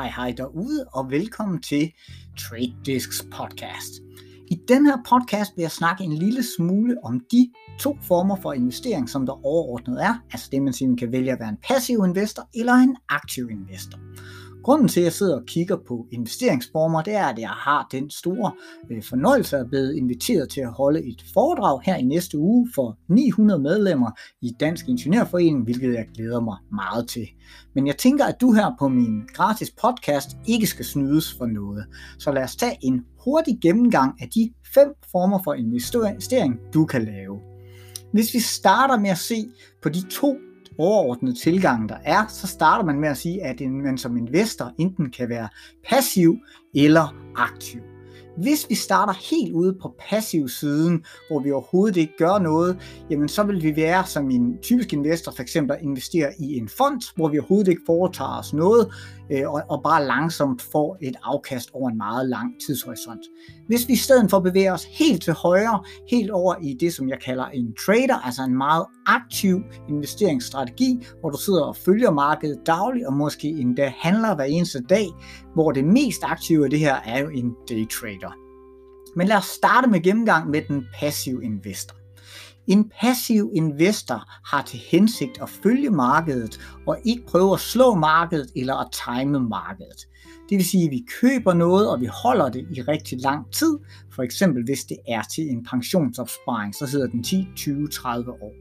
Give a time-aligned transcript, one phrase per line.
[0.00, 1.92] Hej hej derude, og velkommen til
[2.38, 3.92] Trade Discs podcast.
[4.50, 8.52] I den her podcast vil jeg snakke en lille smule om de to former for
[8.52, 10.14] investering, som der overordnet er.
[10.32, 13.50] Altså det, man siger, man kan vælge at være en passiv investor eller en aktiv
[13.50, 13.98] investor.
[14.62, 18.10] Grunden til, at jeg sidder og kigger på investeringsformer, det er, at jeg har den
[18.10, 18.52] store
[18.90, 22.98] øh, fornøjelse at blive inviteret til at holde et foredrag her i næste uge for
[23.08, 24.10] 900 medlemmer
[24.42, 27.26] i Dansk Ingeniørforening, hvilket jeg glæder mig meget til.
[27.74, 31.84] Men jeg tænker, at du her på min gratis podcast ikke skal snydes for noget.
[32.18, 37.04] Så lad os tage en hurtig gennemgang af de fem former for investering, du kan
[37.04, 37.40] lave.
[38.12, 39.48] Hvis vi starter med at se
[39.82, 40.36] på de to
[40.80, 45.10] overordnede tilgang, der er, så starter man med at sige, at man som investor enten
[45.10, 45.48] kan være
[45.88, 46.38] passiv
[46.74, 47.89] eller aktiv.
[48.40, 52.78] Hvis vi starter helt ude på passiv siden, hvor vi overhovedet ikke gør noget,
[53.10, 57.14] jamen så vil vi være som en typisk investor for eksempel investere i en fond,
[57.16, 58.92] hvor vi overhovedet ikke foretager os noget,
[59.32, 63.20] øh, og, og bare langsomt får et afkast over en meget lang tidshorisont.
[63.66, 67.08] Hvis vi i stedet for bevæger os helt til højre, helt over i det, som
[67.08, 72.58] jeg kalder en trader, altså en meget aktiv investeringsstrategi, hvor du sidder og følger markedet
[72.66, 75.06] dagligt, og måske endda handler hver eneste dag,
[75.54, 78.29] hvor det mest aktive af det her er jo en day trader.
[79.16, 81.96] Men lad os starte med gennemgang med den passive investor.
[82.66, 88.46] En passiv investor har til hensigt at følge markedet og ikke prøve at slå markedet
[88.56, 90.06] eller at time markedet.
[90.48, 93.78] Det vil sige, at vi køber noget, og vi holder det i rigtig lang tid.
[94.12, 98.52] For eksempel hvis det er til en pensionsopsparing, så hedder den 10, 20, 30 år.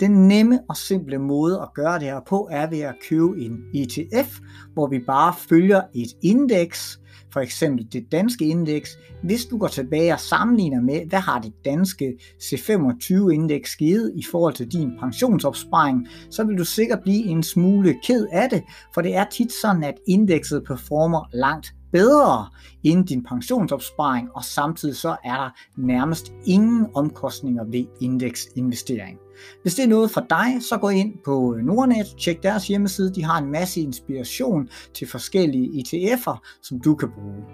[0.00, 3.58] Den nemme og simple måde at gøre det her på er ved at købe en
[3.74, 4.38] ETF,
[4.74, 6.99] hvor vi bare følger et indeks,
[7.32, 11.52] for eksempel det danske indeks, hvis du går tilbage og sammenligner med, hvad har det
[11.64, 17.94] danske C25-indeks givet i forhold til din pensionsopsparing, så vil du sikkert blive en smule
[18.06, 18.62] ked af det,
[18.94, 22.48] for det er tit sådan, at indekset performer langt bedre
[22.82, 29.18] end din pensionsopsparing, og samtidig så er der nærmest ingen omkostninger ved indeksinvestering.
[29.62, 33.24] Hvis det er noget for dig, så gå ind på Nordnet, tjek deres hjemmeside, de
[33.24, 37.44] har en masse inspiration til forskellige ETF'er, som du kan bruge.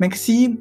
[0.00, 0.58] Man kan sige,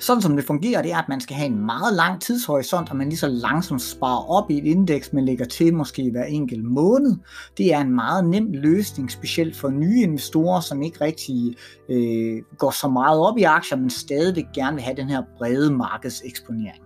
[0.00, 2.96] sådan som det fungerer, det er, at man skal have en meget lang tidshorisont, og
[2.96, 6.64] man lige så langsomt sparer op i et indeks, man lægger til måske hver enkelt
[6.64, 7.16] måned.
[7.58, 11.56] Det er en meget nem løsning, specielt for nye investorer, som ikke rigtig
[11.88, 15.74] øh, går så meget op i aktier, men stadigvæk gerne vil have den her brede
[15.74, 16.82] markedseksponering.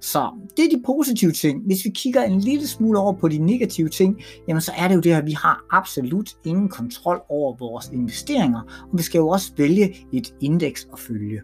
[0.00, 1.66] Så det er de positive ting.
[1.66, 4.94] Hvis vi kigger en lille smule over på de negative ting, jamen så er det
[4.94, 8.60] jo det her, at vi har absolut ingen kontrol over vores investeringer,
[8.92, 11.40] og vi skal jo også vælge et indeks at følge.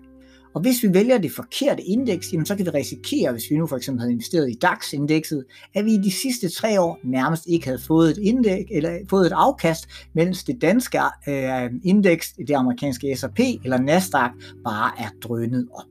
[0.59, 3.67] Og hvis vi vælger det forkerte indeks, jamen så kan vi risikere, hvis vi nu
[3.67, 7.67] for eksempel havde investeret i DAX-indekset, at vi i de sidste tre år nærmest ikke
[7.67, 10.99] havde fået et, indeks, eller fået et afkast, mens det danske
[11.29, 14.31] øh, indeks, det amerikanske S&P eller Nasdaq,
[14.65, 15.87] bare er drønet op.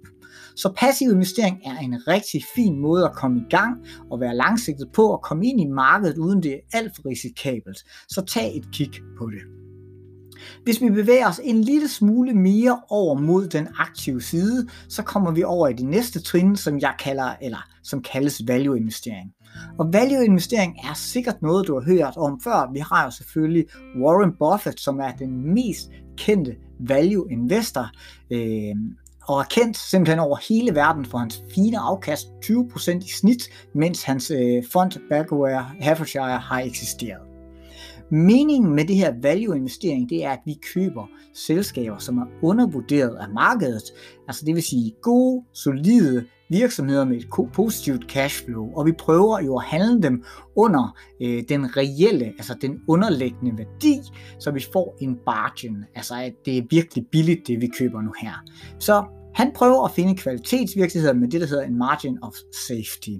[0.55, 3.75] Så passiv investering er en rigtig fin måde at komme i gang
[4.11, 7.77] og være langsigtet på og komme ind i markedet, uden det er alt for risikabelt.
[8.09, 9.56] Så tag et kig på det.
[10.63, 15.31] Hvis vi bevæger os en lille smule mere over mod den aktive side, så kommer
[15.31, 19.31] vi over i det næste trin, som jeg kalder, eller som kaldes value investering.
[19.79, 22.71] Og value investering er sikkert noget, du har hørt om før.
[22.73, 23.65] Vi har jo selvfølgelig
[24.03, 27.89] Warren Buffett, som er den mest kendte value investor.
[28.31, 28.75] Øh,
[29.27, 34.03] og er kendt simpelthen over hele verden for hans fine afkast, 20% i snit, mens
[34.03, 37.36] hans øh, fond Berkshire Hathaway har eksisteret.
[38.11, 43.29] Meningen med det her value-investering, det er, at vi køber selskaber, som er undervurderet af
[43.33, 43.83] markedet.
[44.27, 49.57] Altså det vil sige gode, solide virksomheder med et positivt cashflow, og vi prøver jo
[49.57, 50.23] at handle dem
[50.55, 53.99] under øh, den reelle, altså den underliggende værdi,
[54.39, 58.13] så vi får en bargain, altså at det er virkelig billigt, det vi køber nu
[58.21, 58.33] her.
[58.79, 59.03] Så
[59.35, 62.33] han prøver at finde kvalitetsvirksomheder med det, der hedder en margin of
[62.67, 63.17] safety.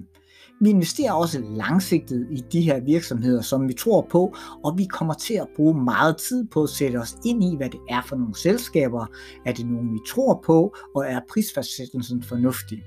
[0.60, 5.14] Vi investerer også langsigtet i de her virksomheder, som vi tror på, og vi kommer
[5.14, 8.16] til at bruge meget tid på at sætte os ind i, hvad det er for
[8.16, 9.06] nogle selskaber.
[9.46, 12.82] Er det nogle, vi tror på, og er prisfastsættelsen fornuftig?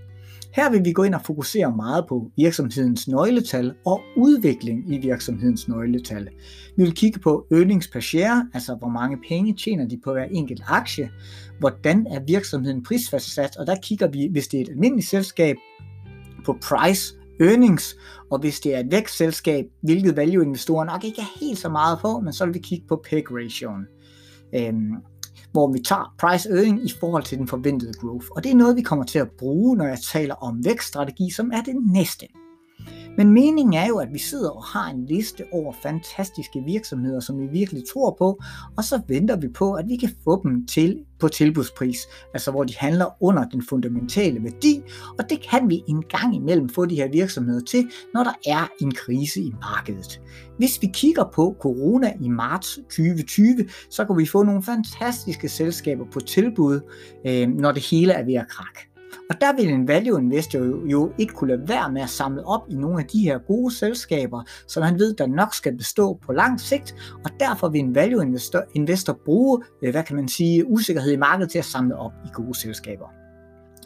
[0.56, 5.68] Her vil vi gå ind og fokusere meget på virksomhedens nøgletal og udvikling i virksomhedens
[5.68, 6.28] nøgletal.
[6.78, 10.24] Vi vil kigge på earnings per share, altså hvor mange penge tjener de på hver
[10.24, 11.12] enkelt aktie,
[11.60, 15.56] hvordan er virksomheden prisfastsat, og der kigger vi, hvis det er et almindeligt selskab,
[16.46, 17.96] på price earnings,
[18.32, 22.00] og hvis det er et vækstselskab, hvilket value investorer nok ikke er helt så meget
[22.00, 23.86] på, men så vil vi kigge på PEG ratioen.
[24.56, 24.96] Øhm,
[25.52, 28.28] hvor vi tager price earning i forhold til den forventede growth.
[28.32, 31.52] Og det er noget, vi kommer til at bruge, når jeg taler om vækststrategi, som
[31.54, 32.26] er det næste.
[33.18, 37.40] Men meningen er jo, at vi sidder og har en liste over fantastiske virksomheder, som
[37.40, 38.42] vi virkelig tror på,
[38.78, 41.98] og så venter vi på, at vi kan få dem til på tilbudspris,
[42.34, 44.82] altså hvor de handler under den fundamentale værdi,
[45.20, 48.68] og det kan vi en gang imellem få de her virksomheder til, når der er
[48.82, 50.22] en krise i markedet.
[50.58, 56.06] Hvis vi kigger på corona i marts 2020, så kan vi få nogle fantastiske selskaber
[56.14, 56.80] på tilbud,
[57.28, 58.91] øh, når det hele er ved at krakke.
[59.30, 62.46] Og der vil en value investor jo, jo ikke kunne lade være med at samle
[62.46, 66.20] op i nogle af de her gode selskaber, som han ved, der nok skal bestå
[66.26, 70.28] på lang sigt, og derfor vil en value investor, investor bruge, øh, hvad kan man
[70.28, 73.21] sige, usikkerhed i markedet til at samle op i gode selskaber.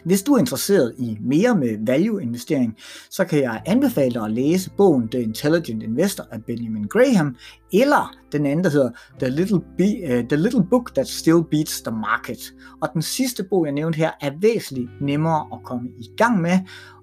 [0.06, 2.76] Hvis du er interesseret i mere med value-investering,
[3.10, 7.36] så kan jeg anbefale dig at læse bogen The Intelligent Investor af Benjamin Graham,
[7.74, 11.82] eller den anden, der hedder The Little, Be- uh, The Little Book That Still Beats
[11.82, 12.54] the Market.
[12.82, 16.60] Og den sidste bog, jeg nævnte her, er væsentligt nemmere at komme i gang med,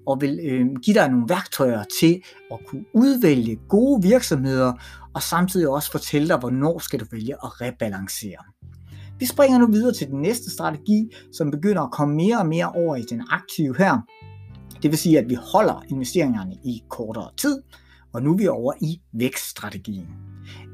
[0.07, 2.21] og vil øh, give dig nogle værktøjer til
[2.51, 4.73] at kunne udvælge gode virksomheder,
[5.15, 8.62] og samtidig også fortælle dig, hvornår skal du vælge at rebalancere.
[9.19, 12.71] Vi springer nu videre til den næste strategi, som begynder at komme mere og mere
[12.71, 13.97] over i den aktive her.
[14.81, 17.61] Det vil sige, at vi holder investeringerne i kortere tid,
[18.13, 20.07] og nu er vi over i vækststrategien.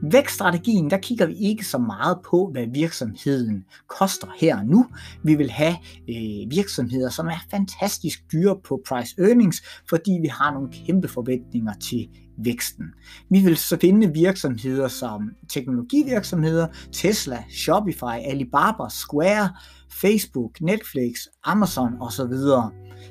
[0.03, 4.85] Vækststrategien, der kigger vi ikke så meget på, hvad virksomheden koster her og nu.
[5.23, 5.75] Vi vil have
[6.09, 11.73] øh, virksomheder, som er fantastisk dyre på price earnings, fordi vi har nogle kæmpe forventninger
[11.73, 12.09] til
[12.43, 12.85] væksten.
[13.29, 19.49] Vi vil så finde virksomheder som teknologivirksomheder, Tesla, Shopify, Alibaba, Square,
[19.91, 21.13] Facebook, Netflix,
[21.43, 22.33] Amazon osv.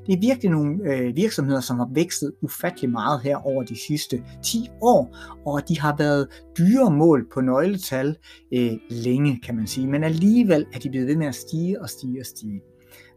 [0.07, 4.23] Det er virkelig nogle øh, virksomheder, som har vækstet ufattelig meget her over de sidste
[4.45, 5.17] 10 år,
[5.47, 6.27] og de har været
[6.59, 8.17] dyre mål på nøgletal
[8.55, 11.91] øh, længe, kan man sige, men alligevel er de blevet ved med at stige og
[11.91, 12.61] stige og stige.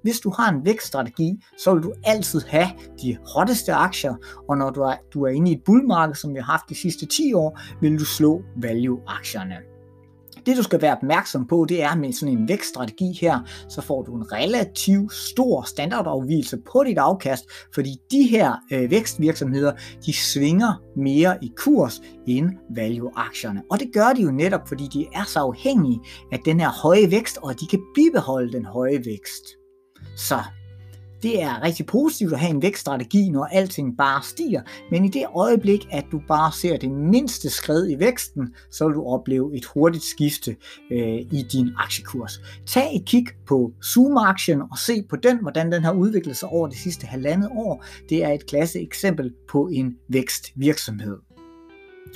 [0.03, 2.67] Hvis du har en vækststrategi, så vil du altid have
[3.01, 4.15] de hotteste aktier,
[4.49, 6.75] og når du er, du er inde i et bullmarked, som vi har haft de
[6.75, 9.55] sidste 10 år, vil du slå value-aktierne.
[10.45, 13.39] Det du skal være opmærksom på, det er med sådan en vækststrategi her,
[13.69, 17.43] så får du en relativt stor standardafvielse på dit afkast,
[17.73, 19.71] fordi de her øh, vækstvirksomheder,
[20.05, 23.61] de svinger mere i kurs end value-aktierne.
[23.71, 25.99] Og det gør de jo netop, fordi de er så afhængige
[26.31, 29.60] af den her høje vækst, og de kan bibeholde den høje vækst.
[30.27, 30.43] Så
[31.23, 35.25] det er rigtig positivt at have en vækststrategi, når alting bare stiger, men i det
[35.35, 39.65] øjeblik, at du bare ser det mindste skred i væksten, så vil du opleve et
[39.65, 40.55] hurtigt skifte
[40.91, 42.41] øh, i din aktiekurs.
[42.65, 46.67] Tag et kig på Zoom-aktien og se på den, hvordan den har udviklet sig over
[46.67, 47.85] det sidste halvandet år.
[48.09, 51.17] Det er et klasse eksempel på en vækstvirksomhed.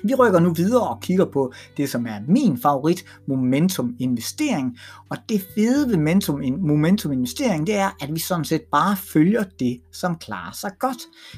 [0.03, 4.77] Vi rykker nu videre og kigger på det, som er min favorit, momentum investering.
[5.09, 9.43] Og det fede ved momentum, momentum investering, det er, at vi sådan set bare følger
[9.59, 10.97] det, som klarer sig godt.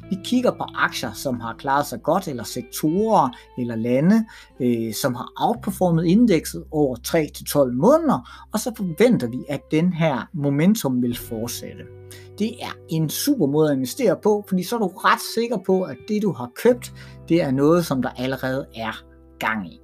[0.09, 4.25] Vi kigger på aktier, som har klaret sig godt, eller sektorer eller lande,
[4.59, 10.29] øh, som har outperformet indekset over 3-12 måneder, og så forventer vi, at den her
[10.33, 11.96] momentum vil fortsætte.
[12.39, 15.83] Det er en super måde at investere på, fordi så er du ret sikker på,
[15.83, 16.93] at det du har købt,
[17.29, 19.03] det er noget, som der allerede er
[19.39, 19.79] gang i.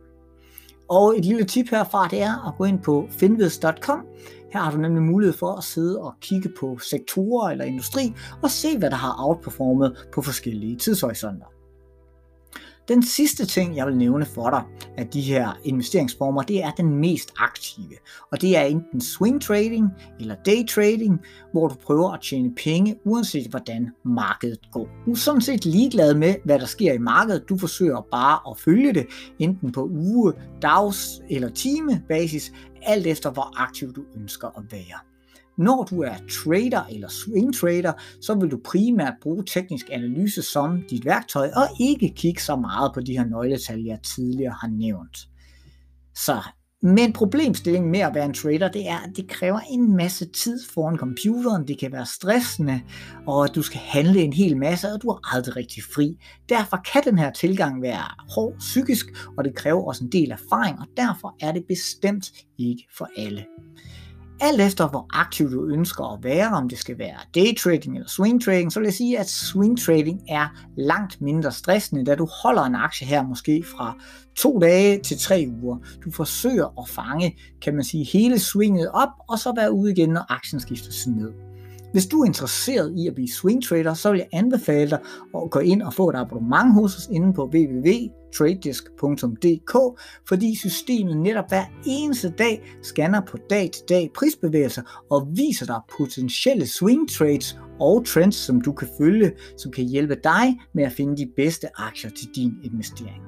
[0.89, 4.05] Og et lille tip herfra, det er at gå ind på finvids.com.
[4.53, 8.51] Her har du nemlig mulighed for at sidde og kigge på sektorer eller industri og
[8.51, 11.45] se, hvad der har outperformet på forskellige tidshorisonter.
[12.87, 14.63] Den sidste ting, jeg vil nævne for dig
[14.97, 17.97] af de her investeringsformer, det er den mest aktive.
[18.31, 21.19] Og det er enten swing trading eller day trading,
[21.51, 24.89] hvor du prøver at tjene penge, uanset hvordan markedet går.
[25.05, 27.49] Du er sådan set ligeglad med, hvad der sker i markedet.
[27.49, 29.07] Du forsøger bare at følge det,
[29.39, 35.12] enten på uge, dags eller time basis, alt efter hvor aktiv du ønsker at være.
[35.57, 40.83] Når du er trader eller swing trader, så vil du primært bruge teknisk analyse som
[40.89, 45.17] dit værktøj, og ikke kigge så meget på de her nøgletal, jeg tidligere har nævnt.
[46.15, 46.41] Så,
[46.81, 50.59] men problemstillingen med at være en trader, det er, at det kræver en masse tid
[50.73, 52.81] foran computeren, det kan være stressende,
[53.27, 56.17] og du skal handle en hel masse, og du er aldrig rigtig fri.
[56.49, 58.03] Derfor kan den her tilgang være
[58.35, 59.05] hård psykisk,
[59.37, 63.45] og det kræver også en del erfaring, og derfor er det bestemt ikke for alle
[64.43, 68.09] alt efter hvor aktiv du ønsker at være, om det skal være day trading eller
[68.09, 70.47] swing trading, så vil jeg sige, at swing trading er
[70.77, 73.97] langt mindre stressende, da du holder en aktie her måske fra
[74.35, 75.77] to dage til tre uger.
[76.05, 80.09] Du forsøger at fange, kan man sige, hele swinget op, og så være ude igen,
[80.09, 81.31] når aktien skifter sig ned.
[81.91, 84.99] Hvis du er interesseret i at blive swing trader, så vil jeg anbefale dig
[85.35, 91.17] at gå ind og få et abonnement hos os inde på www tradedesk.dk, fordi systemet
[91.17, 98.05] netop hver eneste dag scanner på dag-til-dag prisbevægelser og viser dig potentielle swing trades og
[98.05, 102.11] trends, som du kan følge, som kan hjælpe dig med at finde de bedste aktier
[102.11, 103.23] til din investering.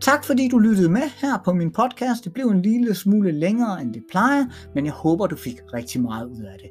[0.00, 2.24] Tak fordi du lyttede med her på min podcast.
[2.24, 4.44] Det blev en lille smule længere end det plejer,
[4.74, 6.70] men jeg håber du fik rigtig meget ud af det.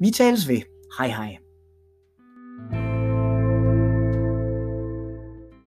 [0.00, 0.60] Vi tales ved.
[0.98, 1.47] Hej hej.